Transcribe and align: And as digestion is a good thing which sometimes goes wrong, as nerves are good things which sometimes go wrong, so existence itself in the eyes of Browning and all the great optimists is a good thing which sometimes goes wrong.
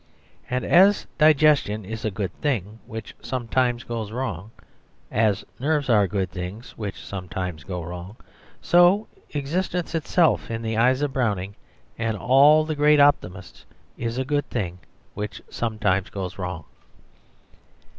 And 0.49 0.65
as 0.65 1.05
digestion 1.19 1.85
is 1.85 2.03
a 2.03 2.09
good 2.09 2.33
thing 2.41 2.79
which 2.87 3.13
sometimes 3.21 3.83
goes 3.83 4.11
wrong, 4.11 4.49
as 5.11 5.45
nerves 5.59 5.91
are 5.91 6.07
good 6.07 6.31
things 6.31 6.75
which 6.75 6.99
sometimes 7.05 7.63
go 7.63 7.83
wrong, 7.83 8.15
so 8.63 9.05
existence 9.35 9.93
itself 9.93 10.49
in 10.49 10.63
the 10.63 10.75
eyes 10.75 11.03
of 11.03 11.13
Browning 11.13 11.53
and 11.99 12.17
all 12.17 12.65
the 12.65 12.73
great 12.75 12.99
optimists 12.99 13.63
is 13.95 14.17
a 14.17 14.25
good 14.25 14.49
thing 14.49 14.79
which 15.13 15.39
sometimes 15.51 16.09
goes 16.09 16.39
wrong. 16.39 16.65